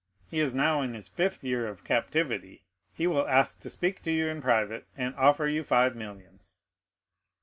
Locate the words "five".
5.63-5.95